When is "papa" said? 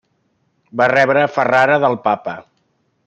2.09-2.35